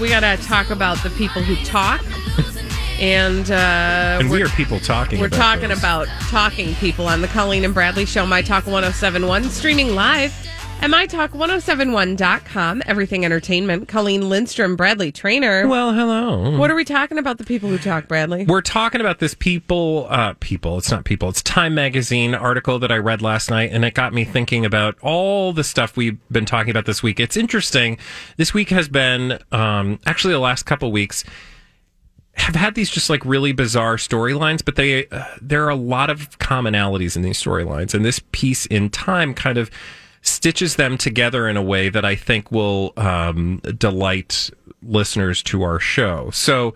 [0.00, 2.02] We got to talk about the people who talk.
[3.00, 5.78] And, uh, And we we're- people talking We're about talking this.
[5.78, 10.32] about talking people on the Colleen and Bradley Show, My Talk 1071, streaming live
[10.80, 12.82] at MyTalk1071.com.
[12.86, 13.88] Everything Entertainment.
[13.88, 15.66] Colleen Lindstrom, Bradley Traynor.
[15.66, 16.58] Well, hello.
[16.58, 17.38] what are we talking about?
[17.38, 18.44] The people who talk, Bradley?
[18.44, 20.78] We're talking about this people, uh, people.
[20.78, 21.28] It's not people.
[21.28, 24.96] It's Time Magazine article that I read last night, and it got me thinking about
[25.00, 27.18] all the stuff we've been talking about this week.
[27.20, 27.98] It's interesting.
[28.36, 31.24] This week has been, um, actually, the last couple weeks
[32.36, 36.10] have had these just like really bizarre storylines, but they uh, there are a lot
[36.10, 39.70] of commonalities in these storylines, and this piece in Time kind of
[40.24, 44.50] stitches them together in a way that I think will um, delight
[44.82, 46.30] listeners to our show.
[46.30, 46.74] So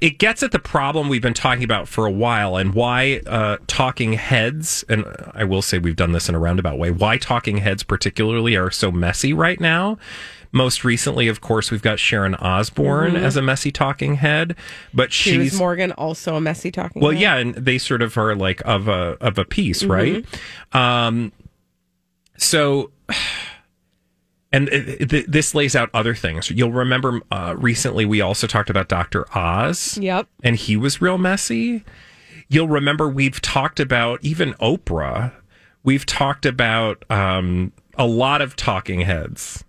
[0.00, 3.56] it gets at the problem we've been talking about for a while and why uh,
[3.66, 7.58] talking heads, and I will say we've done this in a roundabout way, why talking
[7.58, 9.98] heads particularly are so messy right now.
[10.54, 14.54] Most recently, of course, we've got Sharon Osbourne as a messy talking head,
[14.92, 17.00] but Piers she's Morgan, also a messy talking.
[17.00, 17.20] well, head.
[17.22, 20.26] yeah, and they sort of are like of a of a piece, right?
[20.74, 21.32] Um,
[22.42, 22.90] so,
[24.52, 26.50] and this lays out other things.
[26.50, 29.98] You'll remember uh, recently we also talked about Doctor Oz.
[29.98, 30.28] Yep.
[30.42, 31.84] and he was real messy.
[32.48, 35.32] You'll remember we've talked about even Oprah.
[35.82, 39.64] We've talked about um, a lot of talking heads.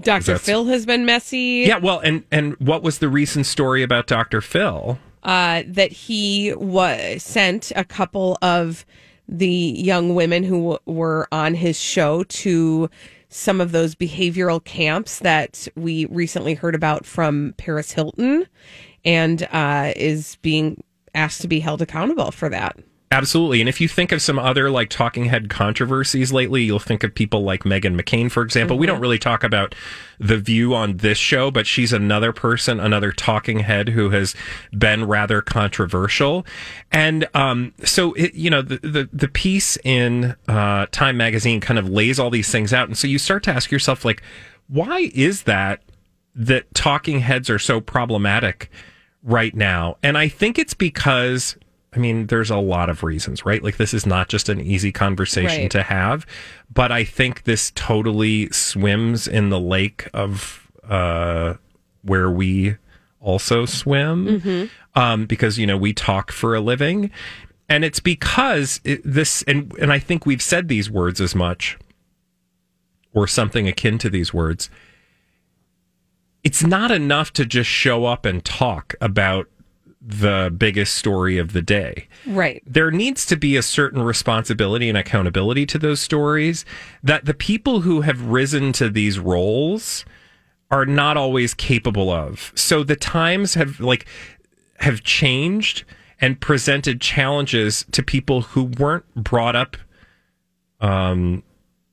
[0.00, 0.38] Dr.
[0.38, 1.64] Phil has been messy.
[1.68, 4.98] Yeah, well, and and what was the recent story about Doctor Phil?
[5.24, 8.84] uh, that he was sent a couple of
[9.28, 12.88] the young women who w- were on his show to
[13.28, 18.46] some of those behavioral camps that we recently heard about from Paris Hilton
[19.04, 20.82] and uh, is being
[21.14, 22.78] asked to be held accountable for that.
[23.14, 23.60] Absolutely.
[23.60, 27.14] And if you think of some other like talking head controversies lately, you'll think of
[27.14, 28.76] people like Meghan McCain, for example.
[28.76, 29.72] We don't really talk about
[30.18, 34.34] the view on this show, but she's another person, another talking head who has
[34.76, 36.44] been rather controversial.
[36.90, 41.78] And um, so, it, you know, the, the, the piece in uh, Time Magazine kind
[41.78, 42.88] of lays all these things out.
[42.88, 44.24] And so you start to ask yourself, like,
[44.66, 45.82] why is that
[46.34, 48.72] that talking heads are so problematic
[49.22, 49.98] right now?
[50.02, 51.56] And I think it's because
[51.94, 53.62] I mean, there's a lot of reasons, right?
[53.62, 55.70] Like, this is not just an easy conversation Right.
[55.70, 56.26] to have,
[56.72, 61.54] but I think this totally swims in the lake of uh,
[62.02, 62.76] where we
[63.20, 67.10] also swim um, because, you know, we talk for a living.
[67.68, 71.78] And it's because it, this, and, and I think we've said these words as much
[73.14, 74.68] or something akin to these words.
[76.42, 79.48] It's not enough to just show up and talk about
[80.06, 82.08] the biggest story of the day.
[82.26, 82.62] Right.
[82.66, 86.64] There needs to be a certain responsibility and accountability to those stories
[87.02, 90.04] that the people who have risen to these roles
[90.70, 92.52] are not always capable of.
[92.54, 94.06] So the times have like
[94.80, 95.84] have changed
[96.20, 99.76] and presented challenges to people who weren't brought up
[100.80, 101.42] um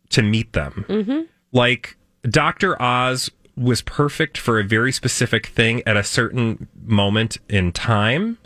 [0.09, 0.85] to meet them.
[1.53, 2.81] Like Dr.
[2.81, 3.29] Oz
[3.61, 8.37] was perfect for a very specific thing at a certain moment in time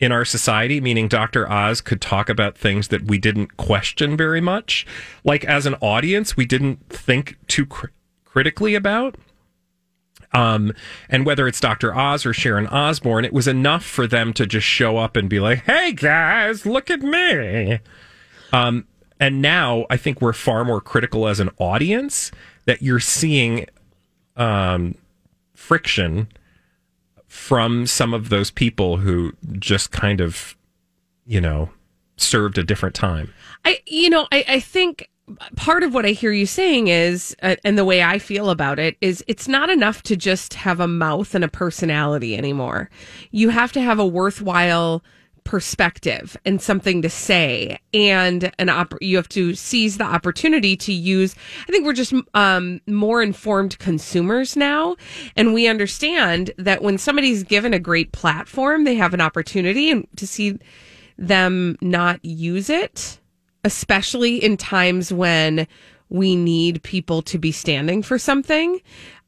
[0.00, 1.50] in our society, meaning Dr.
[1.50, 4.86] Oz could talk about things that we didn't question very much.
[5.24, 7.86] Like as an audience, we didn't think too cr-
[8.24, 9.16] critically about.
[10.32, 10.72] Um,
[11.08, 11.94] and whether it's Dr.
[11.94, 15.38] Oz or Sharon Osbourne, it was enough for them to just show up and be
[15.38, 17.78] like, hey guys, look at me.
[18.52, 18.86] Um,
[19.20, 22.32] and now I think we're far more critical as an audience
[22.66, 23.66] that you're seeing
[24.36, 24.94] um,
[25.54, 26.28] friction
[27.26, 30.56] from some of those people who just kind of,
[31.26, 31.70] you know,
[32.16, 33.32] served a different time.
[33.64, 35.08] I, you know, I, I think
[35.56, 38.78] part of what I hear you saying is, uh, and the way I feel about
[38.78, 42.90] it is, it's not enough to just have a mouth and a personality anymore.
[43.30, 45.02] You have to have a worthwhile
[45.44, 50.92] perspective and something to say and an op- you have to seize the opportunity to
[50.92, 51.34] use
[51.68, 54.96] i think we're just um, more informed consumers now.
[55.36, 60.06] And we understand that when somebody's given a great platform they have an opportunity and
[60.16, 60.58] to see
[61.18, 63.20] them not use it
[63.64, 65.66] especially in times when
[66.08, 68.80] we need people to be standing for something.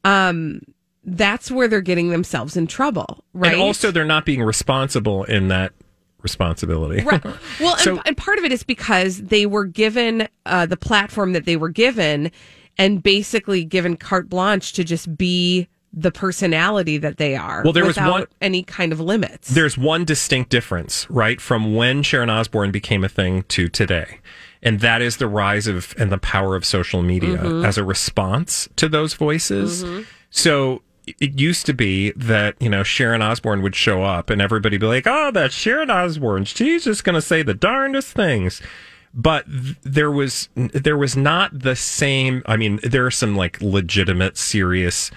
[0.03, 0.61] Um,
[1.03, 3.53] that's where they're getting themselves in trouble right?
[3.53, 5.73] And also, they're not being responsible in that
[6.21, 7.03] responsibility.
[7.03, 7.23] Right.
[7.59, 11.33] Well, So- and, and part of it is because they were given uh, the platform
[11.33, 12.31] that they were given
[12.77, 17.85] and basically given carte blanche to just be the personality that they are Well, there
[17.85, 19.49] was without one- any kind of limits.
[19.49, 24.19] There's one distinct difference, right, from when Sharon Osbourne became a thing to today.
[24.61, 27.65] And that is the rise of and the power of social media Mm-hmm.
[27.65, 29.83] as a response to those voices.
[30.29, 30.81] So
[31.19, 34.85] it used to be that, you know, Sharon Osbourne would show up and everybody be
[34.85, 36.45] like, oh, that's Sharon Osbourne.
[36.45, 38.61] She's just going to say the darndest things.
[39.13, 42.43] But th- there was there was not the same.
[42.45, 45.09] I mean, there are some like legitimate, serious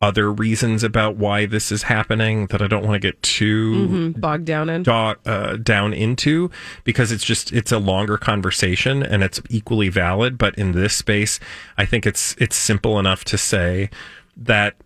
[0.00, 4.44] other reasons about why this is happening that I don't want to get too bogged
[4.44, 4.84] down in.
[4.88, 6.52] uh, down into
[6.84, 10.38] because it's just it's a longer conversation and it's equally valid.
[10.38, 11.40] But in this space,
[11.76, 13.90] I think it's it's simple enough to say
[14.36, 14.76] that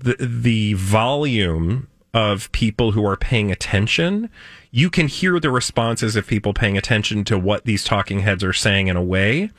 [0.00, 4.28] the the volume of people who are paying attention,
[4.70, 8.52] you can hear the responses of people paying attention to what these talking heads are
[8.52, 9.50] saying in a way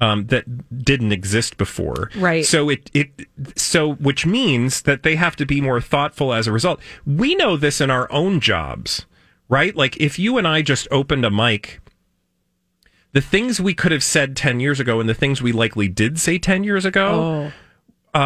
[0.00, 2.10] um, that didn't exist before.
[2.16, 2.44] Right.
[2.44, 6.52] So it it so which means that they have to be more thoughtful as a
[6.52, 6.80] result.
[7.06, 9.06] We know this in our own jobs,
[9.48, 9.74] right?
[9.74, 11.80] Like if you and I just opened a mic,
[13.12, 16.18] the things we could have said 10 years ago and the things we likely did
[16.18, 17.52] say 10 years ago
[18.14, 18.18] Oh,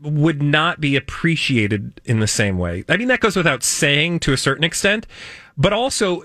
[0.00, 2.84] would not be appreciated in the same way.
[2.88, 5.06] I mean, that goes without saying to a certain extent,
[5.56, 6.24] but also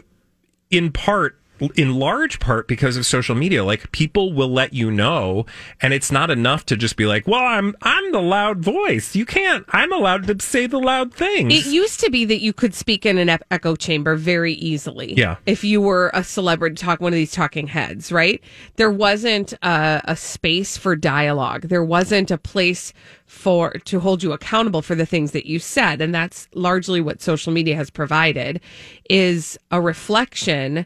[0.69, 1.39] in part,
[1.75, 5.45] in large part because of social media, like people will let you know,
[5.81, 9.15] and it's not enough to just be like, "Well, I'm I'm the loud voice.
[9.15, 9.65] You can't.
[9.69, 13.05] I'm allowed to say the loud things." It used to be that you could speak
[13.05, 15.13] in an echo chamber very easily.
[15.13, 15.38] Yeah.
[15.45, 18.41] If you were a celebrity talk, one of these talking heads, right?
[18.75, 21.63] There wasn't a, a space for dialogue.
[21.63, 22.94] There wasn't a place
[23.25, 27.21] for to hold you accountable for the things that you said, and that's largely what
[27.21, 28.61] social media has provided
[29.09, 30.85] is a reflection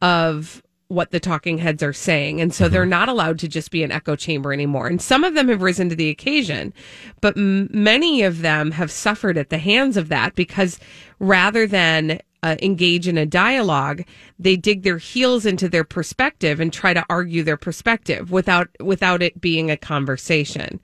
[0.00, 2.40] of what the talking heads are saying.
[2.40, 4.86] And so they're not allowed to just be an echo chamber anymore.
[4.86, 6.72] And some of them have risen to the occasion,
[7.20, 10.80] but m- many of them have suffered at the hands of that because
[11.18, 14.02] rather than uh, engage in a dialogue,
[14.38, 19.22] they dig their heels into their perspective and try to argue their perspective without without
[19.22, 20.80] it being a conversation.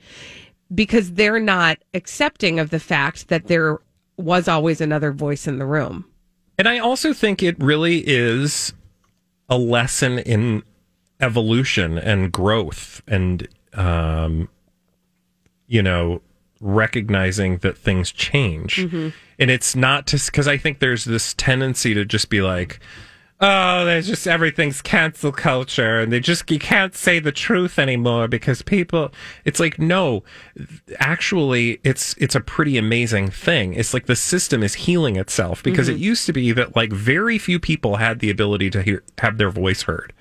[0.75, 3.79] Because they're not accepting of the fact that there
[4.17, 6.05] was always another voice in the room.
[6.59, 8.73] And I also think it really is
[9.49, 10.63] a lesson in
[11.21, 14.49] evolution and growth and, um,
[15.67, 16.21] you know,
[16.61, 18.79] recognizing that things change.
[19.39, 22.81] And it's not just because I think there's this tendency to just be like,
[23.45, 28.27] oh, there's just everything's cancel culture and they just, you can't say the truth anymore
[28.27, 29.13] because people,
[29.45, 30.23] it's like, no,
[30.99, 33.75] actually it's it's a pretty amazing thing.
[33.75, 35.97] It's like the system is healing itself because mm-hmm.
[35.97, 39.39] it used to be that like very few people had the ability to hear have
[39.39, 40.13] their voice heard.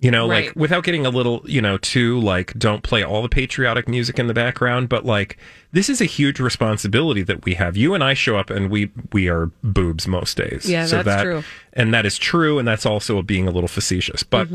[0.00, 3.28] You know, like without getting a little, you know, too like don't play all the
[3.28, 5.36] patriotic music in the background, but like
[5.72, 7.76] this is a huge responsibility that we have.
[7.76, 10.68] You and I show up and we we are boobs most days.
[10.68, 11.44] Yeah, that's that, true.
[11.74, 14.22] And that is true and that's also being a little facetious.
[14.22, 14.48] But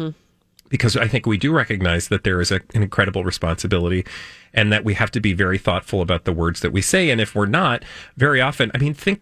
[0.70, 4.06] because I think we do recognize that there is a, an incredible responsibility
[4.54, 7.10] and that we have to be very thoughtful about the words that we say.
[7.10, 7.84] And if we're not,
[8.18, 9.22] very often, I mean, think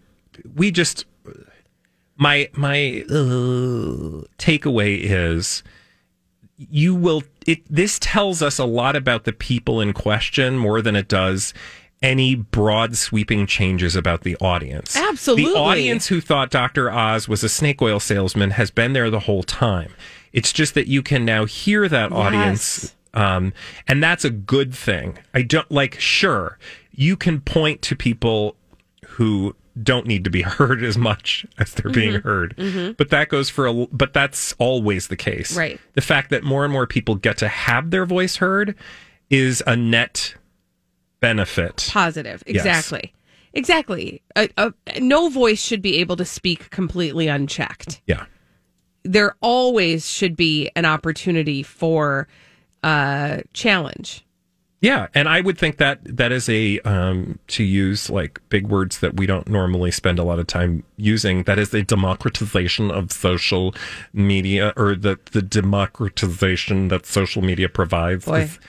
[0.55, 1.05] we just,
[2.15, 5.63] my, my uh, takeaway is
[6.69, 10.95] you will, it, this tells us a lot about the people in question more than
[10.95, 11.53] it does
[12.01, 14.95] any broad sweeping changes about the audience.
[14.95, 15.53] Absolutely.
[15.53, 16.91] The audience who thought Dr.
[16.91, 19.93] Oz was a snake oil salesman has been there the whole time.
[20.33, 22.93] It's just that you can now hear that audience.
[23.13, 23.53] Um,
[23.87, 25.17] and that's a good thing.
[25.33, 26.57] I don't like, sure,
[26.91, 28.57] you can point to people
[29.07, 32.27] who don't need to be heard as much as they're being Mm-hmm.
[32.27, 32.97] heard.
[32.97, 35.55] But that goes for a, but that's always the case.
[35.57, 35.79] Right.
[35.93, 38.75] The fact that more and more people get to have their voice heard
[39.29, 40.35] is a net
[41.19, 41.87] benefit.
[41.91, 42.43] Positive.
[42.45, 42.57] Yes.
[42.65, 43.13] Exactly.
[43.53, 44.21] Exactly.
[44.35, 48.01] A, a, no voice should be able to speak completely unchecked.
[48.07, 48.25] Yeah.
[49.03, 52.27] there always should be an opportunity for
[52.83, 54.25] uh, challenge.
[54.83, 58.99] Yeah, and I would think that that is a um, to use like big words
[58.99, 61.43] that we don't normally spend a lot of time using.
[61.43, 63.73] That is a democratization of social
[64.11, 68.25] media, or the the democratization that social media provides.
[68.25, 68.59] Boy, is,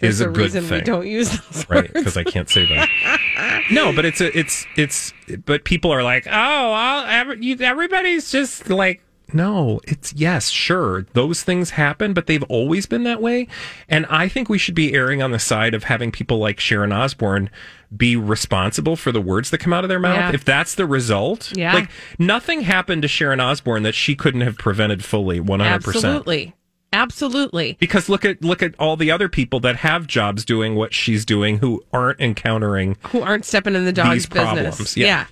[0.00, 1.92] is a, a, good reason thing, we don't use those right?
[1.92, 3.62] Because I can't say that.
[3.70, 5.12] no, but it's a, it's it's.
[5.44, 7.28] But people are like, oh, I'll,
[7.60, 9.02] everybody's just like.
[9.32, 11.02] No, it's yes, sure.
[11.12, 13.48] Those things happen, but they've always been that way.
[13.88, 16.92] And I think we should be erring on the side of having people like Sharon
[16.92, 17.50] Osbourne
[17.96, 20.16] be responsible for the words that come out of their mouth.
[20.16, 20.32] Yeah.
[20.32, 21.74] If that's the result, Yeah.
[21.74, 26.04] like nothing happened to Sharon Osbourne that she couldn't have prevented fully, one hundred percent.
[26.04, 26.54] Absolutely.
[26.92, 27.76] Absolutely.
[27.78, 31.24] Because look at look at all the other people that have jobs doing what she's
[31.24, 34.44] doing who aren't encountering Who aren't stepping in the dog's business.
[34.76, 35.26] problems, yeah.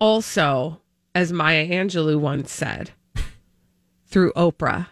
[0.00, 0.80] Also,
[1.14, 2.90] as Maya Angelou once said,
[4.14, 4.86] through Oprah,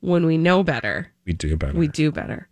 [0.00, 1.76] when we know better, we do better.
[1.78, 2.48] we do better.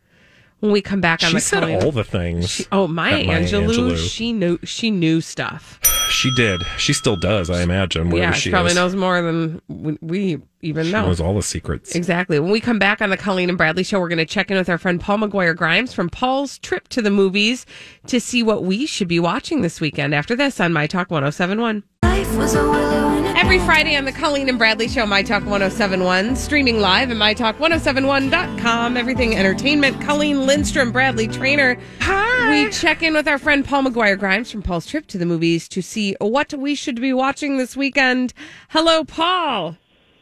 [0.60, 2.50] When we come back on she the said Colleen- all the things.
[2.50, 5.80] She, oh, Maya Maya Angelou, Angelou- she knew she knew stuff.
[6.10, 6.60] She did.
[6.76, 8.14] She still does, I imagine.
[8.14, 8.76] Yeah, she she probably is.
[8.76, 11.06] knows more than we, we even She know.
[11.06, 11.94] knows all the secrets.
[11.94, 12.38] Exactly.
[12.38, 14.58] When we come back on the Colleen and Bradley show, we're going to check in
[14.58, 17.64] with our friend Paul McGuire Grimes from Paul's trip to the movies
[18.08, 20.14] to see what we should be watching this weekend.
[20.14, 21.82] After this on My Talk 1071.
[23.42, 28.96] Every Friday on the Colleen and Bradley Show, My Talk 1071, streaming live at MyTalk1071.com.
[28.96, 30.00] Everything entertainment.
[30.00, 31.76] Colleen Lindstrom, Bradley Traynor.
[32.02, 32.64] Hi.
[32.64, 35.68] We check in with our friend Paul McGuire Grimes from Paul's trip to the movies
[35.70, 38.32] to see what we should be watching this weekend.
[38.68, 39.76] Hello, Paul.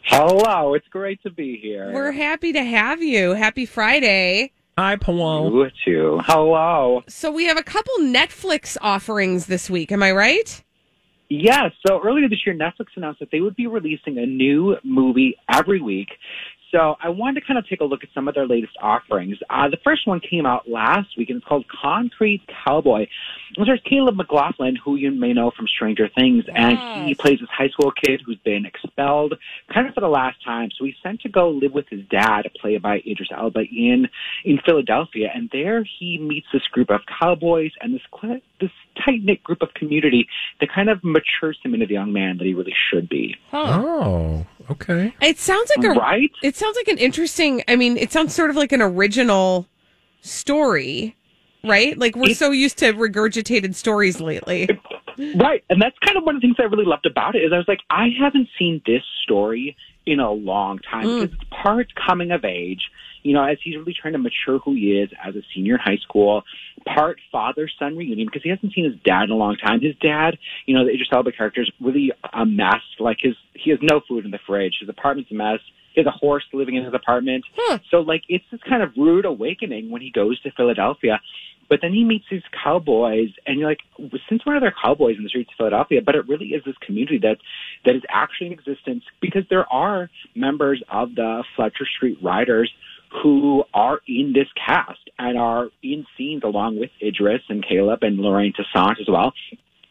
[0.05, 1.93] Hello, it's great to be here.
[1.93, 3.35] We're happy to have you.
[3.35, 4.51] Happy Friday.
[4.79, 5.53] Hi, Paul.
[5.53, 6.21] you too.
[6.25, 7.03] Hello.
[7.07, 9.93] So we have a couple Netflix offerings this week.
[9.93, 10.65] Am I right?
[11.31, 11.71] Yes.
[11.87, 15.81] So earlier this year, Netflix announced that they would be releasing a new movie every
[15.81, 16.09] week.
[16.71, 19.39] So I wanted to kind of take a look at some of their latest offerings.
[19.49, 23.03] Uh, the first one came out last week, and it's called Concrete Cowboy.
[23.03, 27.49] It stars Caleb McLaughlin, who you may know from Stranger Things, and he plays this
[27.51, 29.35] high school kid who's been expelled
[29.73, 30.71] kind of for the last time.
[30.79, 34.09] So he's sent to go live with his dad, played by Idris Elba, in
[34.45, 38.71] in Philadelphia, and there he meets this group of cowboys and this cl- this
[39.05, 40.29] tight knit group of community
[40.61, 43.37] that kind of matures him into the young man that he really should be.
[43.53, 45.15] Oh, okay.
[45.21, 46.31] It sounds like a Right?
[46.43, 47.63] It sounds like an interesting.
[47.69, 49.67] I mean, it sounds sort of like an original
[50.23, 51.17] story,
[51.65, 51.97] right?
[51.99, 54.69] Like we're It- so used to regurgitated stories lately.
[55.37, 55.63] Right.
[55.69, 57.59] And that's kind of one of the things I really loved about it is I
[57.59, 61.21] was like, I haven't seen this story in a long time Mm.
[61.23, 62.83] because it's part coming of age,
[63.23, 65.81] you know, as he's really trying to mature who he is as a senior in
[65.81, 66.43] high school,
[66.87, 69.81] part father son reunion because he hasn't seen his dad in a long time.
[69.81, 72.81] His dad, you know, the Idris Elba character is really a mess.
[72.99, 74.77] Like his, he has no food in the fridge.
[74.81, 75.61] His apartment's a mess.
[75.93, 77.45] He has a horse living in his apartment.
[77.57, 77.79] Huh.
[77.91, 81.21] So like it's this kind of rude awakening when he goes to Philadelphia.
[81.71, 83.79] But then he meets these cowboys, and you're like,
[84.29, 86.01] since when are there cowboys in the streets of Philadelphia?
[86.05, 87.39] But it really is this community that
[87.87, 92.71] that is actually in existence because there are members of the Fletcher Street Riders
[93.23, 98.19] who are in this cast and are in scenes along with Idris and Caleb and
[98.19, 99.33] Lorraine Toussaint as well.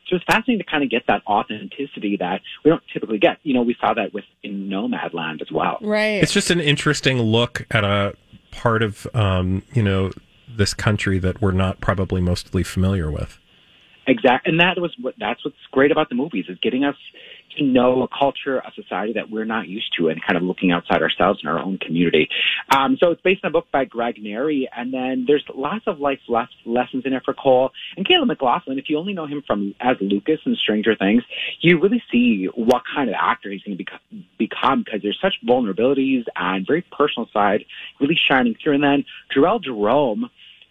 [0.08, 3.38] So it's fascinating to kind of get that authenticity that we don't typically get.
[3.44, 5.78] You know, we saw that with in Nomadland as well.
[5.82, 6.22] Right.
[6.22, 8.16] It's just an interesting look at a
[8.52, 10.12] part of, um, you know,
[10.50, 13.40] this country that we're not probably mostly familiar with.
[14.08, 16.96] Exactly, and that was what that's what's great about the movies is getting us
[17.60, 20.72] to know a culture, a society that we're not used to, and kind of looking
[20.72, 22.28] outside ourselves and our own community.
[22.76, 26.00] Um, so it's based on a book by Greg Neri, and then there's lots of
[26.00, 28.80] life les- lessons in it for Cole and Caleb McLaughlin.
[28.80, 31.24] If you only know him from as Lucas in Stranger Things,
[31.62, 35.36] you really see what kind of actor he's going to beco- become because there's such
[35.48, 37.66] vulnerabilities and very personal side
[38.00, 38.76] really shining through.
[38.76, 40.30] And then Jharrel Jerome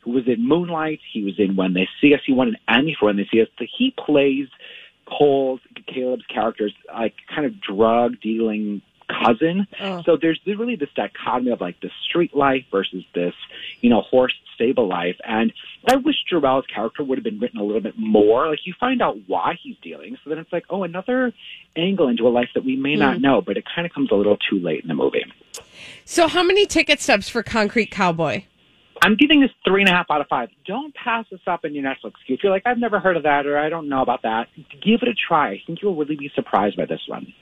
[0.08, 1.00] who was in Moonlight.
[1.12, 2.20] He was in When They See Us.
[2.26, 3.48] He won an Emmy for When They See Us.
[3.76, 4.46] He plays
[5.08, 9.66] Cole's, Caleb's character's like kind of drug dealing cousin.
[9.80, 10.02] Oh.
[10.04, 13.34] So there's really this dichotomy of like the street life versus this,
[13.80, 15.16] you know, horse stable life.
[15.24, 15.52] And
[15.86, 18.48] I wish Jharrel's character would have been written a little bit more.
[18.48, 20.16] Like you find out why he's dealing.
[20.22, 21.32] So then it's like, oh, another
[21.76, 23.22] angle into a life that we may not mm-hmm.
[23.22, 25.24] know, but it kind of comes a little too late in the movie.
[26.04, 28.44] so, how many ticket stubs for Concrete Cowboy?
[29.02, 30.48] I'm giving this three and a half out of five.
[30.66, 32.34] Don't pass this up in your Netflix queue.
[32.36, 34.48] If you're like, I've never heard of that or I don't know about that,
[34.82, 35.50] give it a try.
[35.52, 37.32] I think you'll really be surprised by this one.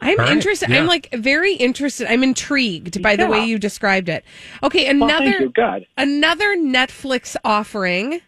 [0.00, 0.70] I'm All right, interested.
[0.70, 0.78] yeah.
[0.80, 2.06] I'm like very interested.
[2.10, 4.24] I'm intrigued by the way you described it.
[4.62, 5.50] Okay, Well, another thank you.
[5.50, 5.86] Good.
[5.96, 8.20] another Netflix offering.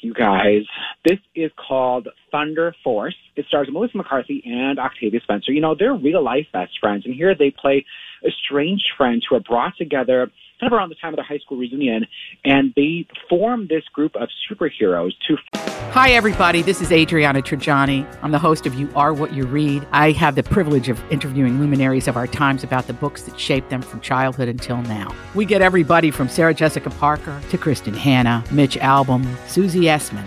[0.00, 0.62] You guys,
[1.04, 3.14] This is called Thunder Force.
[3.36, 5.52] It stars Melissa McCarthy and Octavia Spencer.
[5.52, 7.84] You know, they're real life best friends, and here they play
[8.26, 11.58] estranged friends who are brought together kind of around the time of their high school
[11.58, 12.06] reunion,
[12.44, 15.36] and they form this group of superheroes to.
[15.92, 16.62] Hi, everybody.
[16.62, 18.06] This is Adriana Trigiani.
[18.22, 19.86] I'm the host of You Are What You Read.
[19.92, 23.70] I have the privilege of interviewing luminaries of our times about the books that shaped
[23.70, 25.14] them from childhood until now.
[25.34, 30.26] We get everybody from Sarah Jessica Parker to Kristin Hannah, Mitch Albom, Susie Essman,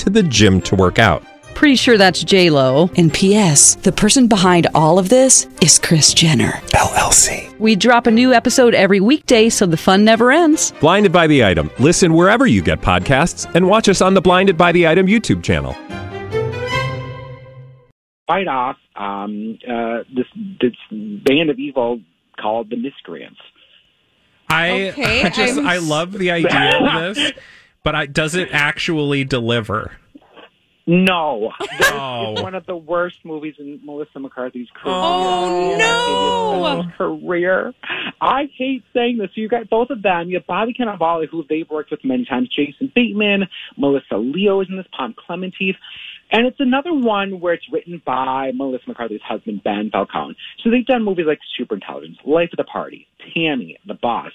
[0.00, 1.22] to the gym to work out.
[1.54, 2.88] Pretty sure that's J Lo.
[2.96, 3.74] And P.S.
[3.76, 7.58] The person behind all of this is Kris Jenner LLC.
[7.58, 10.72] We drop a new episode every weekday, so the fun never ends.
[10.80, 11.70] Blinded by the item.
[11.78, 15.42] Listen wherever you get podcasts, and watch us on the Blinded by the Item YouTube
[15.42, 15.74] channel.
[18.26, 20.26] fight off um, uh, this
[20.62, 22.00] this band of evil
[22.40, 23.40] called the Miscreants.
[24.48, 27.32] I, Okay, I just I'm I love the idea of this,
[27.84, 29.92] but I, does it actually deliver?
[30.86, 32.34] No, this Oh.
[32.34, 34.94] is one of the worst movies in Melissa McCarthy's career.
[34.96, 36.90] Oh, no.
[36.96, 37.72] Career.
[38.20, 39.30] I hate saying this.
[39.34, 40.28] You got both of them.
[40.30, 42.48] You have Bobby Cannavale, who they've worked with many times.
[42.48, 43.46] Jason Bateman,
[43.76, 44.86] Melissa Leo is in this.
[44.96, 45.76] Pom Klementieff.
[46.32, 50.36] And it's another one where it's written by Melissa McCarthy's husband, Ben Falcone.
[50.64, 54.32] So they've done movies like Superintelligence, Life of the Party, Tammy, The Boss.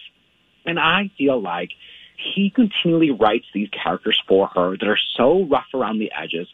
[0.66, 1.70] And I feel like
[2.18, 6.48] he continually writes these characters for her that are so rough around the edges,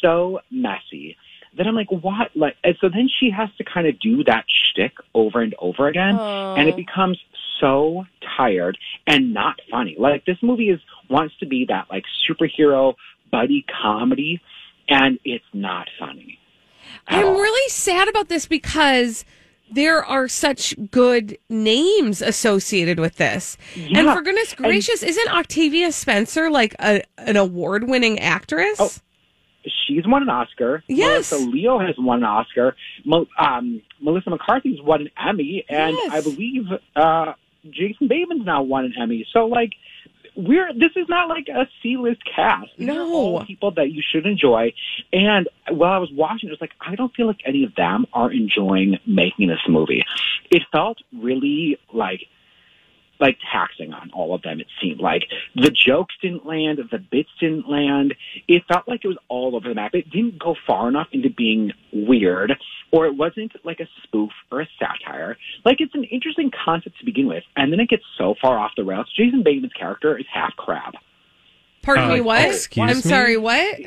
[0.00, 1.16] so messy.
[1.56, 2.30] That I'm like, what?
[2.34, 5.88] Like, and so then she has to kind of do that shtick over and over
[5.88, 6.76] again, and it oh.
[6.76, 7.18] becomes
[7.60, 8.04] so
[8.36, 9.96] tired and not funny.
[9.98, 12.94] Like this movie is wants to be that like superhero
[13.30, 14.40] buddy comedy,
[14.88, 16.38] and it's not funny.
[17.08, 17.40] I'm all.
[17.40, 19.24] really sad about this because
[19.70, 23.56] there are such good names associated with this.
[23.76, 28.76] and for goodness and- gracious, isn't Octavia Spencer like a, an award winning actress?
[28.80, 28.90] Oh,
[29.88, 30.84] She's won an Oscar.
[30.86, 31.32] Yes.
[31.32, 32.76] Melissa Leo has won an Oscar.
[33.38, 36.12] Um, Melissa McCarthy's won an Emmy, and Yes.
[36.12, 36.62] I believe
[36.94, 37.32] uh,
[37.68, 39.26] Jason Bateman's now won an Emmy.
[39.32, 39.72] So, like,
[40.36, 42.68] we're this is not like a C-list cast.
[42.78, 43.12] These are No.
[43.12, 44.72] all people that you should enjoy.
[45.12, 48.06] And while I was watching, it was like I don't feel like any of them
[48.12, 50.04] are enjoying making this movie.
[50.50, 52.26] It felt really like
[53.20, 54.60] like taxing on all of them.
[54.60, 55.24] It seemed like
[55.54, 58.14] the jokes didn't land, the bits didn't land.
[58.48, 59.94] It felt like it was all over the map.
[59.94, 62.52] It didn't go far enough into being weird,
[62.90, 65.36] or it wasn't like a spoof or a satire.
[65.64, 68.72] Like it's an interesting concept to begin with, and then it gets so far off
[68.76, 69.10] the rails.
[69.16, 70.94] Jason Bateman's character is half crab.
[71.82, 72.44] Pardon Uh, me, what?
[72.44, 73.02] excuse I'm me?
[73.02, 73.80] sorry, what?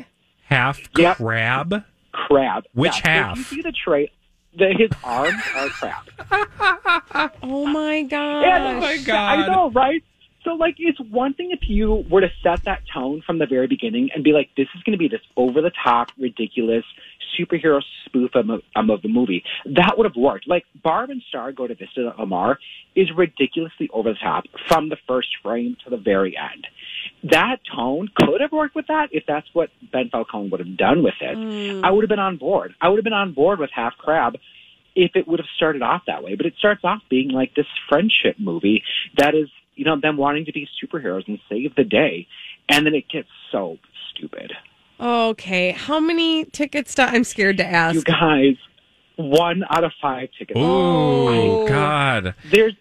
[0.46, 1.18] Half Yep.
[1.18, 1.84] crab.
[2.12, 2.66] Crab.
[2.74, 3.38] Which Yeah, so?
[3.40, 4.12] You see the trait.
[4.56, 6.10] The, his arms are crap.
[7.44, 8.44] Oh my god.
[8.44, 9.40] And- oh my god!
[9.40, 10.04] I know, right?
[10.50, 13.68] So, like, it's one thing if you were to set that tone from the very
[13.68, 16.84] beginning and be like, this is going to be this over the top, ridiculous
[17.40, 19.44] superhero spoof of, um, of the movie.
[19.66, 20.48] That would have worked.
[20.48, 22.58] Like, Barb and Star Go to Vista Del Mar
[22.96, 26.66] is ridiculously over the top from the first frame to the very end.
[27.32, 31.04] That tone could have worked with that if that's what Ben Falcone would have done
[31.04, 31.84] with it.
[31.84, 32.74] I would have been on board.
[32.82, 34.36] I would have been on board with Half Crab
[34.96, 36.34] if it would have started off that way.
[36.34, 38.84] But it starts off being like this friendship movie
[39.16, 39.48] that is,
[39.80, 42.28] you know, them wanting to be superheroes and save the day.
[42.68, 43.78] And then it gets so
[44.12, 44.52] stupid.
[45.00, 45.72] Okay.
[45.72, 47.96] How many tickets do I'm scared to ask?
[47.96, 48.58] You guys,
[49.16, 50.60] one out of five tickets.
[50.60, 51.68] Ooh, Oh.
[51.68, 52.36] God.
[52.52, 52.74] There's,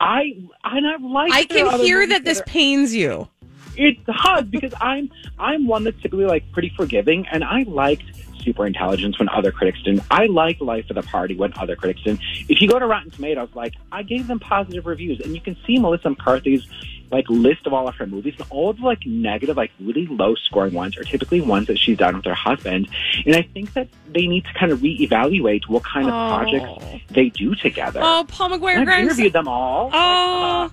[0.00, 1.30] I, and I like.
[1.32, 3.28] I can hear that this are- pains you.
[3.76, 8.04] It does because I'm I'm one that's typically like pretty forgiving, and I liked
[8.46, 10.04] Super Intelligence when other critics didn't.
[10.10, 12.20] I liked Life of the Party when other critics didn't.
[12.48, 15.56] If you go to Rotten Tomatoes, like I gave them positive reviews, and you can
[15.66, 16.64] see Melissa McCarthy's
[17.10, 20.06] like list of all of her movies, and all of the like negative, like really
[20.06, 22.88] low scoring ones are typically ones that she's done with her husband.
[23.26, 26.36] And I think that they need to kind of reevaluate what kind of Oh.
[26.38, 28.00] projects they do together.
[28.02, 29.04] Oh, Paul McGuire Grimes.
[29.12, 29.90] interviewed them all.
[29.92, 30.70] Oh,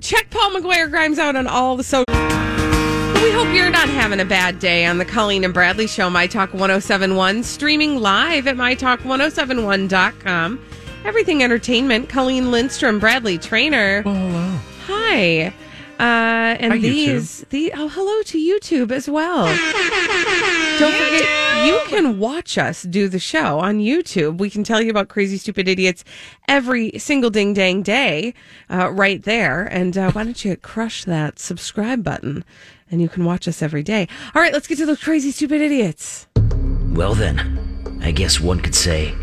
[0.00, 2.04] check Paul McGuire Grimes out on all the social.
[3.22, 6.26] We hope you're not having a bad day on the Colleen and Bradley Show, My
[6.26, 10.60] Talk 1071, streaming live at MyTalk1071.com.
[11.04, 14.02] Everything Entertainment, Colleen Lindstrom, Bradley Traynor.
[14.04, 14.58] Oh, hello.
[14.86, 15.54] Hi.
[16.00, 19.44] Uh, and Hi, these, the oh, hello to YouTube as well.
[20.80, 21.22] Don't forget,
[21.64, 24.38] you can watch us do the show on YouTube.
[24.38, 26.02] We can tell you about crazy, stupid idiots
[26.48, 28.34] every single ding dang day,
[28.68, 29.66] uh, right there.
[29.66, 32.42] And uh, why don't you crush that subscribe button,
[32.92, 34.06] and you can watch us every day.
[34.34, 36.28] All right, let's get to those crazy, stupid idiots.
[36.92, 39.14] Well, then, I guess one could say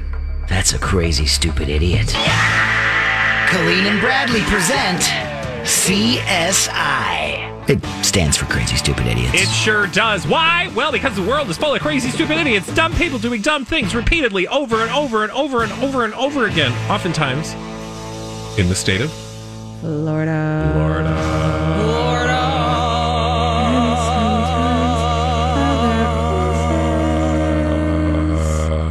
[0.49, 2.07] that's a crazy, stupid idiot.
[3.49, 5.01] Colleen and Bradley present
[5.63, 7.47] CSI.
[7.69, 9.33] It stands for Crazy Stupid Idiots.
[9.35, 10.25] It sure does.
[10.25, 10.71] Why?
[10.75, 13.93] Well, because the world is full of crazy, stupid idiots, dumb people doing dumb things
[13.93, 16.71] repeatedly over and over and over and over and over again.
[16.89, 17.53] Oftentimes
[18.57, 19.11] in the state of
[19.81, 20.71] Florida.
[20.73, 21.28] Florida.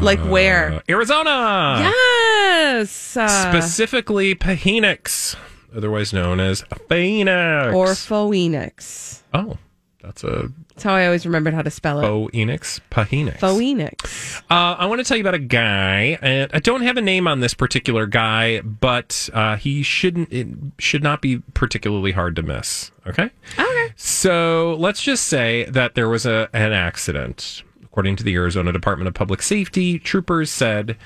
[0.09, 0.83] Like where?
[0.89, 1.81] Arizona.
[1.83, 3.15] Yes.
[3.17, 5.37] Uh, Specifically, Phoenix,
[5.77, 7.75] otherwise known as Phoenix.
[7.75, 9.23] or Phoenix.
[9.35, 9.59] oh,
[10.03, 12.31] that's a That's how I always remembered how to spell it.
[12.33, 12.81] Phoenix.
[12.91, 13.39] Phoenix.
[13.41, 14.41] Phoenix.
[14.51, 17.29] Uh, I want to tell you about a guy, and I don't have a name
[17.29, 22.43] on this particular guy, but uh, he shouldn't it should not be particularly hard to
[22.43, 22.91] miss.
[23.07, 23.29] Okay.
[23.59, 23.93] Okay.
[23.97, 27.63] So let's just say that there was a an accident.
[27.99, 30.97] According to the Arizona Department of Public Safety, troopers said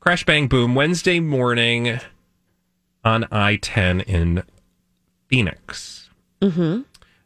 [0.00, 2.00] crash bang boom Wednesday morning
[3.04, 4.42] on I 10 in
[5.28, 6.10] Phoenix.
[6.42, 6.80] Mm-hmm.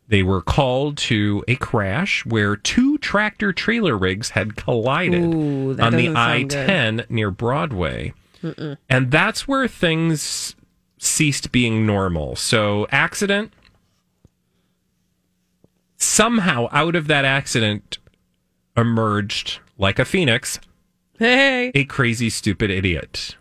[0.06, 5.96] They were called to a crash where two tractor trailer rigs had collided Ooh, on
[5.96, 8.12] the I 10 near Broadway.
[8.90, 10.54] And that's where things
[10.98, 12.36] ceased being normal.
[12.36, 13.54] So, accident.
[15.96, 17.96] Somehow, out of that accident,
[18.80, 20.58] emerged like a phoenix,
[21.18, 21.70] Hey.
[21.74, 23.36] a crazy, stupid idiot.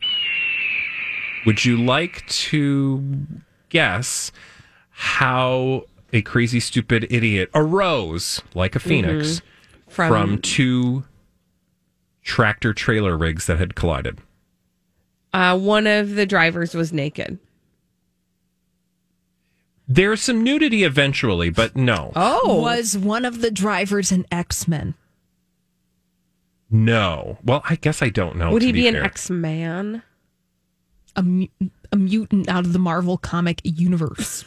[1.46, 3.26] Would you like to
[3.70, 4.32] guess
[4.90, 9.42] how a crazy, stupid idiot arose like a phoenix
[9.88, 11.06] From, from two
[12.24, 14.20] tractor trailer rigs that had collided?
[15.34, 17.38] uh, one of the drivers was naked.
[19.88, 22.12] There's some nudity eventually, but no.
[22.16, 22.60] Oh.
[22.62, 24.94] Was one of the drivers an X Men?
[26.72, 27.38] No.
[27.44, 28.52] Well, I guess I don't know.
[28.52, 29.04] Would he be, an fair.
[29.04, 30.04] X Man?
[31.16, 31.48] A, mu-
[31.92, 34.46] a mutant out of the Marvel comic universe.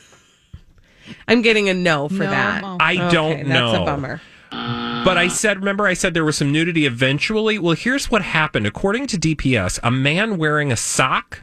[1.26, 2.62] I'm getting a no for No, that.
[2.62, 3.72] well- I don't Okay, know.
[3.72, 4.20] That's a bummer.
[4.50, 7.58] But I said, remember, I said there was some nudity eventually.
[7.58, 8.66] Well, here's what happened.
[8.66, 11.42] According to DPS, a man wearing a sock,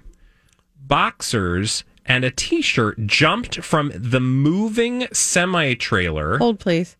[0.79, 6.37] boxers, and a t shirt jumped from the moving semi trailer.
[6.37, 6.95] Hold, please.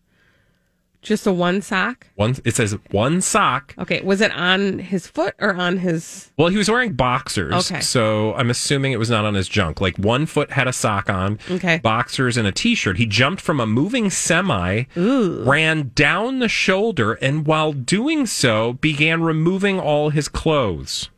[1.02, 2.06] Just a one sock?
[2.16, 3.74] One, it says one sock.
[3.78, 4.02] Okay.
[4.02, 6.30] Was it on his foot or on his.
[6.36, 7.70] Well, he was wearing boxers.
[7.72, 7.80] Okay.
[7.80, 9.80] So I'm assuming it was not on his junk.
[9.80, 11.78] Like one foot had a sock on, Okay.
[11.78, 12.98] boxers, and a t shirt.
[12.98, 19.22] He jumped from a moving semi, ran down the shoulder, and while doing so, began
[19.22, 21.08] removing all his clothes.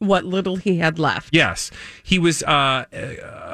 [0.00, 1.30] What little he had left.
[1.32, 1.70] Yes.
[2.02, 2.84] He was, uh,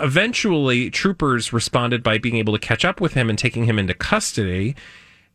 [0.03, 3.95] eventually, troopers responded by being able to catch up with him and taking him into
[3.95, 4.75] custody.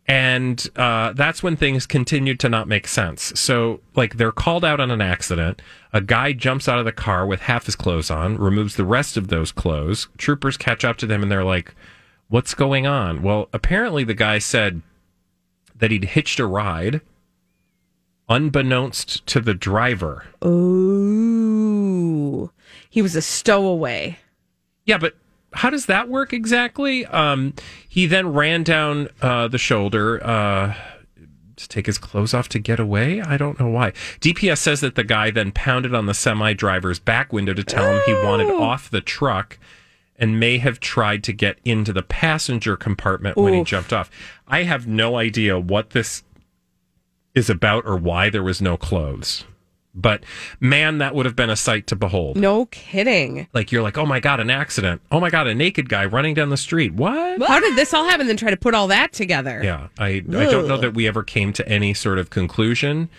[0.07, 3.33] And uh, that's when things continued to not make sense.
[3.39, 5.63] So, like, they're called out on an accident.
[5.93, 9.17] A guy jumps out of the car with half his clothes on, removes the rest
[9.17, 10.07] of those clothes.
[10.17, 11.73] Troopers catch up to them and they're like,
[12.27, 13.21] What's going on?
[13.21, 14.81] Well, apparently, the guy said
[15.75, 17.01] that he'd hitched a ride
[18.27, 20.25] unbeknownst to the driver.
[20.43, 22.51] Ooh.
[22.89, 24.19] He was a stowaway.
[24.85, 25.15] Yeah, but
[25.55, 27.05] how does that work exactly?
[27.05, 27.53] Um,
[27.87, 30.75] he then ran down uh, the shoulder uh,
[31.55, 33.21] to take his clothes off to get away.
[33.21, 33.91] I don't know why.
[34.19, 37.89] DPS says that the guy then pounded on the semi driver's back window to tell
[37.91, 39.57] him he wanted off the truck
[40.17, 44.09] and may have tried to get into the passenger compartment when he jumped off.
[44.47, 46.23] I have no idea what this
[47.33, 49.45] is about or why there was no clothes.
[49.95, 50.23] But
[50.59, 52.35] man, that would have been a sight to behold.
[52.35, 53.47] No kidding.
[53.53, 55.01] Like you're like, oh my god, an accident.
[55.11, 56.93] Oh my god, a naked guy running down the street.
[56.93, 57.41] What?
[57.41, 58.27] How did this all happen?
[58.27, 59.61] Then try to put all that together.
[59.63, 63.09] Yeah, I I don't know that we ever came to any sort of conclusion.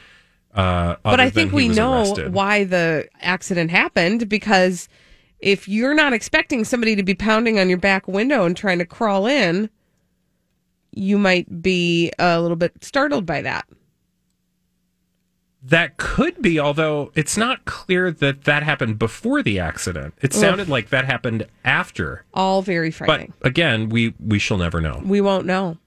[0.55, 2.33] Uh, but I think we know arrested.
[2.33, 4.89] why the accident happened because
[5.39, 8.87] if you're not expecting somebody to be pounding on your back window and trying to
[8.87, 9.69] crawl in,
[10.93, 13.67] you might be a little bit startled by that.
[15.69, 20.15] That could be, although it's not clear that that happened before the accident.
[20.23, 22.25] It sounded like that happened after.
[22.33, 23.33] All very frightening.
[23.41, 25.03] But again, we we shall never know.
[25.05, 25.79] we won't know.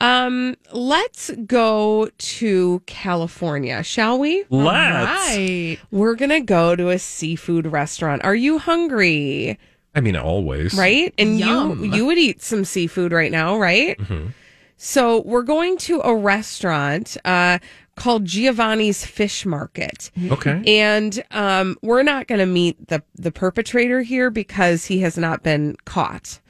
[0.00, 4.44] Um, let's go to California, shall we?
[4.50, 5.36] Let's.
[5.36, 5.78] Right.
[5.90, 8.24] We're gonna go to a seafood restaurant.
[8.24, 9.58] Are you hungry?
[9.94, 10.74] I mean, always.
[10.74, 11.14] right?
[11.18, 11.84] And Yum.
[11.84, 13.98] you you would eat some seafood right now, right?
[13.98, 14.28] Mm-hmm.
[14.76, 17.58] So we're going to a restaurant uh,
[17.96, 20.10] called Giovanni's Fish Market.
[20.30, 20.62] Okay.
[20.66, 25.42] And um, we're not going to meet the the perpetrator here because he has not
[25.42, 26.40] been caught.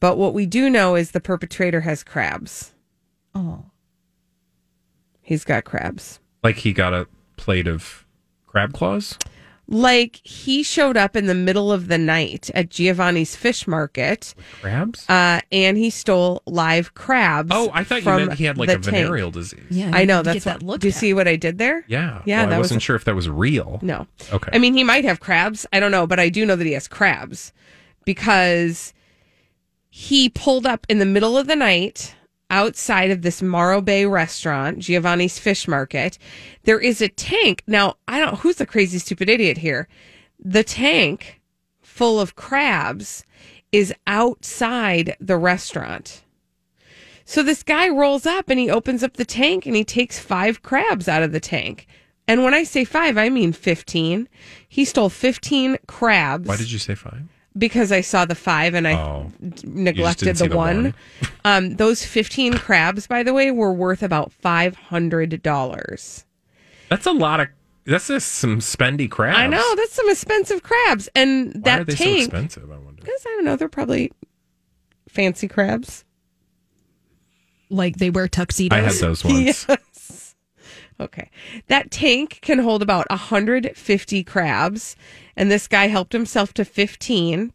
[0.00, 2.72] But what we do know is the perpetrator has crabs.
[3.34, 3.66] Oh.
[5.20, 6.18] He's got crabs.
[6.42, 8.04] Like he got a plate of
[8.46, 9.16] crab claws.
[9.72, 15.08] Like he showed up in the middle of the night at Giovanni's Fish Market, Crabs.
[15.08, 17.48] uh, and he stole live crabs.
[17.52, 18.84] oh, I thought you meant he had like a tank.
[18.84, 19.62] venereal disease.
[19.70, 19.90] Yeah.
[19.94, 20.98] I know that's what, that looked Do you at.
[21.00, 21.84] see what I did there?
[21.88, 22.20] Yeah.
[22.26, 23.78] Yeah, Well, that I was wasn't a- sure if that was real.
[23.82, 24.06] No.
[24.30, 24.50] Okay.
[24.52, 25.66] I mean, he might have crabs.
[25.72, 27.52] I don't know, but I do know that he has crabs
[28.04, 28.92] because
[29.88, 32.14] he pulled up in the middle of the night
[32.52, 36.18] outside of this Morro Bay restaurant, Giovanni's Fish Market.
[36.64, 37.64] There is a tank.
[37.66, 39.88] Now, I don't who's the crazy stupid idiot here.
[40.38, 41.40] The tank
[41.80, 43.24] full of crabs
[43.72, 46.22] is outside the restaurant.
[47.24, 50.62] So this guy rolls up and he opens up the tank and he takes five
[50.62, 51.86] crabs out of the tank.
[52.28, 54.28] And when I say five, I mean 15.
[54.68, 56.46] He stole 15 crabs.
[56.46, 57.22] Why did you say five?
[57.56, 59.30] Because I saw the five and I Oh.
[59.64, 60.82] neglected the, the one.
[60.84, 60.94] one.
[61.44, 66.24] um, those 15 crabs, by the way, were worth about $500.
[66.88, 67.48] That's a lot of.
[67.84, 69.36] That's just some spendy crabs.
[69.38, 71.08] I know, that's some expensive crabs.
[71.16, 72.70] And Why that are they so tank, expensive?
[72.70, 73.02] I wonder.
[73.02, 74.12] because I don't know, they're probably
[75.08, 76.04] fancy crabs.
[77.70, 78.78] Like they wear tuxedos.
[78.78, 79.40] I had those ones.
[79.40, 79.66] Yes.
[81.02, 81.30] Okay.
[81.66, 84.96] That tank can hold about 150 crabs,
[85.36, 87.52] and this guy helped himself to 15.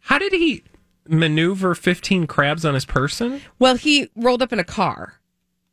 [0.00, 0.62] How did he
[1.08, 3.40] maneuver 15 crabs on his person?
[3.58, 5.14] Well, he rolled up in a car.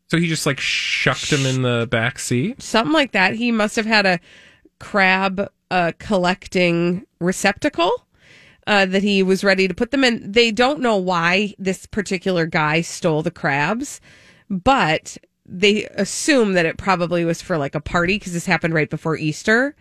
[0.10, 2.62] So he just like shucked them in the back seat?
[2.62, 3.36] Something like that.
[3.36, 4.20] He must have had a
[4.80, 7.92] crab uh, collecting receptacle
[8.68, 10.32] uh, that he was ready to put them in.
[10.32, 14.00] They don't know why this particular guy stole the crabs,
[14.50, 18.90] but they assume that it probably was for like a party because this happened right
[18.90, 19.76] before Easter.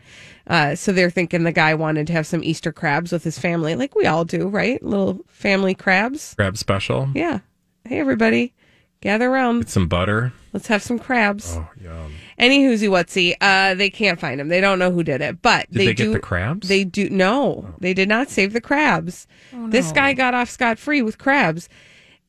[0.47, 3.75] Uh, so they're thinking the guy wanted to have some Easter crabs with his family,
[3.75, 4.81] like we all do, right?
[4.83, 6.35] Little family crabs.
[6.35, 7.09] Crab special?
[7.15, 7.41] Yeah.
[7.85, 8.55] Hey, everybody,
[9.01, 9.59] gather around.
[9.59, 10.33] With some butter?
[10.53, 11.57] Let's have some crabs.
[11.57, 12.13] Oh, yum.
[12.39, 14.49] Any whoozy whatsy, uh, they can't find him.
[14.49, 16.07] They don't know who did it, but Did they, do.
[16.07, 16.69] get the crabs?
[16.69, 19.27] They do no, they did not save the crabs.
[19.53, 21.69] This guy got off scot free with crabs,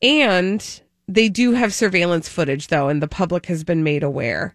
[0.02, 4.54] and they do have surveillance footage though, and the public has been made aware.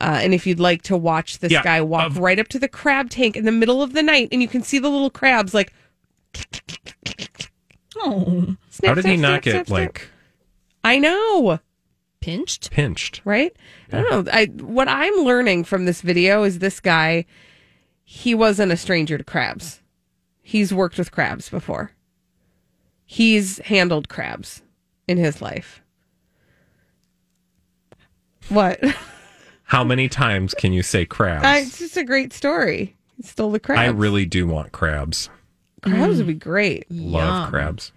[0.00, 2.58] Uh, and if you'd like to watch this Yeah, guy walk of- right up to
[2.58, 5.10] the crab tank in the middle of the night, and you can see the little
[5.10, 5.72] crabs like.
[7.96, 9.78] Oh, snip, How did he snip, not snip, get snip, snip.
[9.78, 10.08] like
[10.82, 11.60] I know.
[12.20, 12.70] pinched.
[12.70, 13.20] pinched?
[13.24, 13.54] right?
[13.92, 14.32] I don't know.
[14.32, 17.24] I what I'm learning from this video is this guy
[18.02, 19.80] he wasn't a stranger to crabs.
[20.42, 21.92] He's worked with crabs before.
[23.06, 24.62] He's handled crabs
[25.06, 25.82] in his life.
[28.48, 28.80] What?
[29.64, 31.44] How many times can you say crabs?
[31.46, 32.96] Uh, it's just a great story.
[33.16, 33.80] He stole the crabs.
[33.80, 35.30] I really do want crabs.
[35.82, 36.84] crabs would be great.
[36.90, 37.92] Love crabs.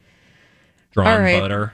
[0.91, 1.39] Drawn All right.
[1.39, 1.73] Butter,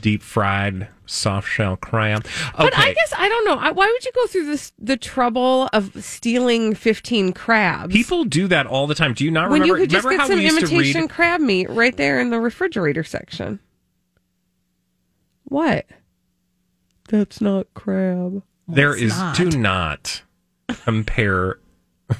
[0.00, 2.24] deep fried soft shell crab.
[2.26, 2.52] Okay.
[2.58, 3.56] But I guess I don't know.
[3.56, 7.92] I- Why would you go through this the trouble of stealing 15 crabs?
[7.92, 9.14] People do that all the time.
[9.14, 9.78] Do you not when remember?
[9.78, 11.10] you could just remember get how some we used to imitation read?
[11.10, 13.60] crab meat right there in the refrigerator section.
[15.44, 15.86] What?
[17.10, 18.42] That's not crab.
[18.68, 19.18] There it's is.
[19.18, 19.36] not.
[19.36, 20.22] Do not
[20.84, 21.58] compare
[22.10, 22.16] Oh,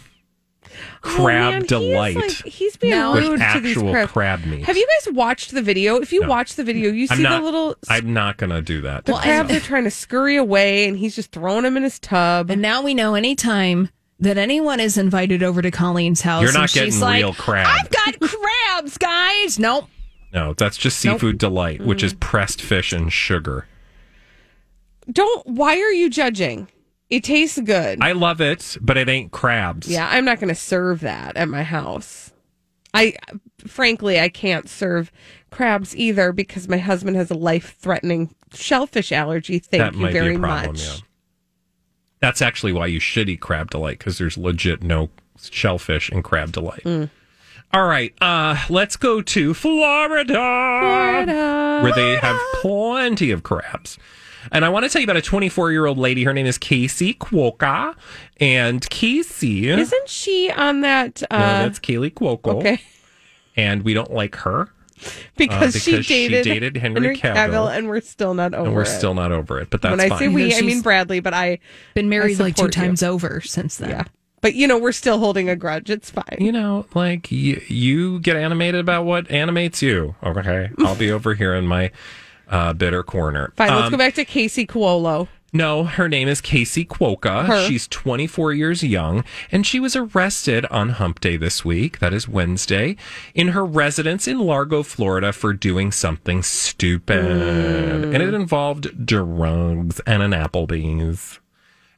[1.03, 3.13] crab man, he is delight like- he's being No.
[3.13, 4.13] with rude to these actual crabs.
[4.13, 4.65] crab meat.
[4.65, 5.97] Have you guys watched the video?
[5.97, 6.29] If you No.
[6.29, 9.05] watch the video, you I'm see not, the little I'm not gonna do that.
[9.05, 11.99] the Well, crabs are trying to scurry away, and he's just throwing them in his
[11.99, 12.51] tub.
[12.51, 13.89] And now we know anytime
[14.21, 17.35] that anyone is invited over to Colleen's house, You're not and she's getting like, real
[17.35, 17.67] crab.
[17.69, 19.59] I've got crabs, guys.
[19.59, 19.89] Nope.
[20.33, 21.15] no, that's just Nope.
[21.17, 22.05] seafood delight, which Mm.
[22.05, 23.67] is pressed fish and sugar.
[25.11, 25.47] Don't.
[25.47, 26.69] Why are you judging?
[27.09, 28.01] It tastes good.
[28.03, 29.89] I love it, but it ain't crabs.
[29.89, 32.33] Yeah, I'm not going to serve that at my house.
[32.95, 33.15] I
[33.67, 35.13] frankly I can't serve
[35.51, 39.59] crabs either because my husband has a life-threatening shellfish allergy.
[39.59, 40.73] Thank that you might very be a problem.
[40.73, 40.83] much.
[40.83, 40.97] Yeah,
[42.21, 45.11] that's actually why you should eat crab delight because there's legit no
[45.41, 46.83] shellfish in crab delight.
[46.85, 47.11] Mm.
[47.73, 51.81] All right, uh, let's go to Florida, Florida.
[51.83, 53.97] where they have plenty of crabs.
[54.53, 56.25] And I want to tell you about a 24 year old lady.
[56.25, 57.95] Her name is Casey Cuoca,
[58.39, 59.69] and Casey.
[59.69, 61.23] Isn't she on that?
[61.31, 62.57] Uh, no, that's Kaley Cuoco.
[62.61, 62.81] okay,
[63.57, 64.71] And we don't like her,
[65.37, 67.75] because, she, Uh, because she dated dated Henry Cavill.
[67.77, 68.67] and we're still not over.
[68.67, 68.87] and we're it.
[68.87, 69.71] still not over it.
[69.71, 70.19] But that's when I fine.
[70.19, 71.59] say we, I mean Bradley, but I
[71.95, 72.71] Been married like two you.
[72.71, 73.91] times over since then.
[73.91, 74.05] yeah.
[74.43, 75.91] But you know, we're still holding a grudge.
[75.91, 76.39] It's fine.
[76.41, 80.15] You know, like you, you get animated about what animates you.
[80.23, 81.91] Okay, I'll be over here in my
[82.51, 83.53] uh, bitter corner.
[83.57, 83.71] Fine.
[83.71, 85.29] Let's Um, go back to Casey Cuolo.
[85.53, 87.47] No, her name is Casey Cuoca.
[87.47, 87.67] Her.
[87.67, 92.29] She's 24 years young, and she was arrested on Hump Day this week, that is
[92.29, 92.95] Wednesday,
[93.35, 97.25] in her residence in Largo, Florida for doing something stupid.
[98.15, 101.41] And it involved drugs and an Applebee's.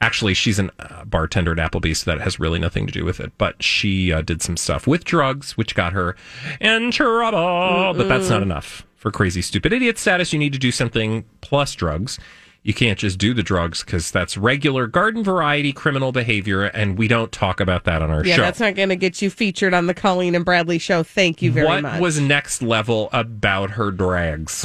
[0.00, 3.20] Actually, she's a uh, bartender at Applebee's, so that has really nothing to do with
[3.20, 3.32] it.
[3.36, 6.16] But she uh, did some stuff with drugs, which got her
[6.58, 7.92] in trouble.
[7.94, 10.32] But that's not enough for crazy, stupid idiot status.
[10.32, 12.20] You need to do something plus drugs.
[12.62, 17.08] You can't just do the drugs because that's regular garden variety criminal behavior, and we
[17.08, 18.42] don't talk about that on our Yeah, show.
[18.42, 21.02] that's not going to get you featured on the Colleen and Bradley show.
[21.02, 21.92] Thank you very what much.
[21.94, 24.64] What was next level about her drags?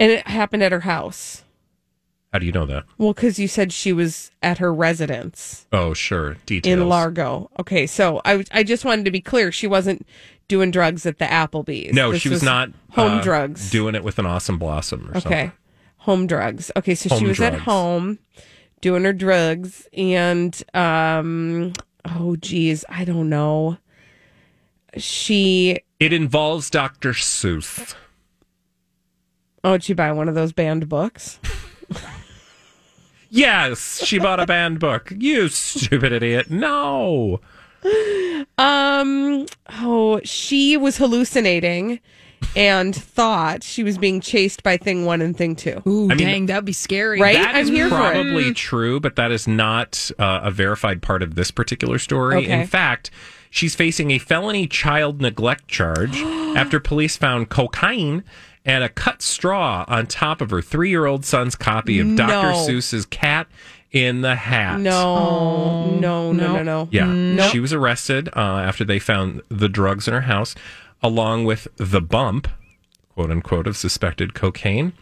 [0.00, 1.44] and it happened at her house.
[2.32, 2.84] How do you know that?
[2.98, 6.36] Well, because you said she was at her residence Oh, sure.
[6.46, 6.80] Details.
[6.80, 7.48] in Largo.
[7.60, 9.50] Okay, so I I just wanted to be clear.
[9.52, 10.04] She wasn't
[10.48, 11.94] doing drugs at the Applebee's.
[11.94, 13.70] No, This she was, not home uh, drugs.
[13.70, 15.32] Doing it with an awesome blossom or something.
[15.32, 15.40] Okay.
[15.42, 15.52] something.
[15.98, 16.70] Home drugs.
[16.76, 18.18] Okay, so she Home was at home
[18.80, 21.72] doing her drugs and um
[22.04, 23.76] oh geez, I don't know.
[24.96, 27.12] She It involves Dr.
[27.12, 27.94] Seuss.
[29.64, 31.38] oh, did she buy one of those banned books?
[33.30, 35.12] Yes, she bought a banned book.
[35.14, 36.50] You stupid idiot.
[36.50, 37.40] No.
[38.58, 39.46] Um
[39.80, 42.00] oh, she was hallucinating
[42.56, 45.82] and thought she was being chased by thing one and thing two.
[45.86, 47.20] Ooh, I mean, dang, that'd be scary.
[47.20, 47.34] Right?
[47.34, 47.98] That I'm is here for it.
[47.98, 52.38] probably true, but that is not uh, a verified part of this particular story.
[52.38, 52.60] Okay.
[52.60, 53.10] In fact,
[53.50, 56.16] she's facing a felony child neglect charge
[56.56, 58.24] after police found cocaine
[58.64, 62.52] and a cut straw on top of her three year old son's copy of Dr.
[62.70, 63.46] Seuss's Cat
[63.90, 64.78] in the Hat.
[64.80, 65.97] No,
[66.32, 66.88] no, no, no, no.
[66.90, 67.06] Yeah.
[67.06, 67.50] Nope.
[67.50, 70.54] She was arrested uh, after they found the drugs in her house,
[71.02, 72.48] along with the bump,
[73.10, 74.92] quote unquote, of suspected cocaine.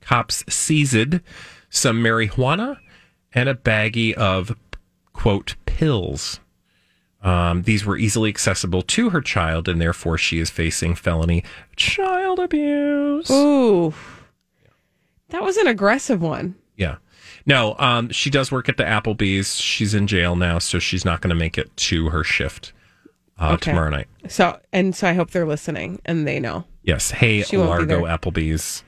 [0.00, 1.20] Cops seized
[1.68, 2.78] some marijuana
[3.32, 4.56] and a baggie of,
[5.12, 6.40] quote, pills.
[7.22, 11.44] Um, these were easily accessible to her child, and therefore she is facing felony
[11.76, 13.30] child abuse.
[13.30, 13.92] Ooh.
[15.28, 16.56] That was an aggressive one.
[17.44, 17.54] Yeah.
[17.54, 19.54] No, um, she does work at the Applebee's.
[19.56, 22.72] She's in jail now, so she's not going to make it to her shift
[23.38, 23.70] uh, Okay.
[23.70, 24.08] tomorrow night.
[24.28, 26.64] So, and so I hope they're listening and they know.
[26.82, 27.10] Yes.
[27.10, 28.04] Hey, She won't Largo.
[28.04, 28.84] Applebee's.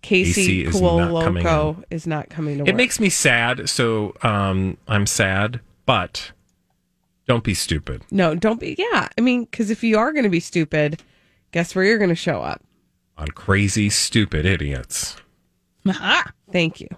[0.00, 2.68] Casey AC is not coming is not coming to work.
[2.68, 6.30] It makes me sad, so um, I'm sad, but
[7.26, 8.04] don't be stupid.
[8.12, 8.76] no, don't be.
[8.78, 9.08] Yeah.
[9.18, 11.02] I mean, because if you are going to be stupid,
[11.50, 12.62] guess where you're going to show up?
[13.18, 15.16] On crazy, stupid idiots.
[15.88, 16.30] Aha.
[16.52, 16.88] Thank you.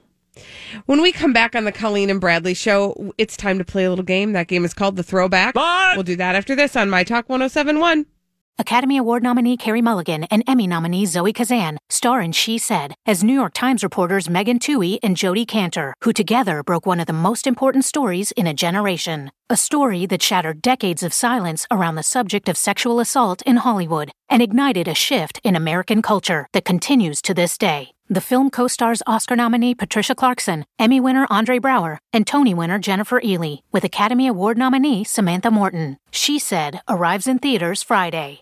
[0.87, 3.91] When we come back on the Colleen and Bradley show, it's time to play a
[3.91, 4.33] little game.
[4.33, 5.55] That game is called The Throwback.
[5.55, 8.07] We'll do that after this on My Talk 1071.
[8.61, 13.25] Academy Award nominee Carey Mulligan and Emmy nominee Zoe Kazan star in She Said as
[13.25, 17.15] New York Times reporters Megan Twohey and Jodi Kantor, who together broke one of the
[17.15, 19.31] most important stories in a generation.
[19.49, 24.13] A story that shattered decades of silence around the subject of sexual assault in Hollywood
[24.29, 27.93] and ignited a shift in American culture that continues to this day.
[28.13, 32.81] The film co stars Oscar nominee Patricia Clarkson, Emmy winner Andre Braugher, and Tony winner
[32.81, 35.97] Jennifer Ehle, with Academy Award nominee Samantha Morton.
[36.11, 38.41] She Said arrives in theaters Friday.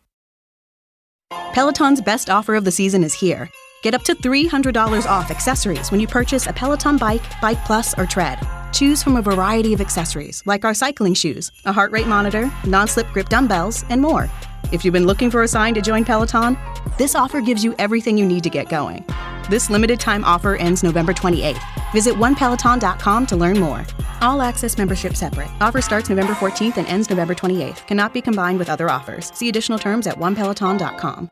[1.53, 3.51] Peloton's best offer of the season is here.
[3.83, 8.07] Get up to $300 off accessories when you purchase a Peloton bike, Bike Plus, or
[8.07, 8.39] Tread.
[8.73, 12.89] Choose from a variety of accessories like our cycling shoes, a heart rate monitor, non
[12.89, 14.31] slip grip dumbbells, and more.
[14.73, 16.57] If you've been looking for a sign to join Peloton,
[16.99, 19.05] this offer gives you everything you need to get going.
[19.49, 21.61] This limited time offer ends November 28th.
[21.93, 23.87] Visit onepeloton.com to learn more.
[24.21, 25.49] All access membership separate.
[25.61, 27.87] Offer starts November 14th and ends November 28th.
[27.87, 29.33] Cannot be combined with other offers.
[29.35, 31.27] See additional terms at onepeloton.com.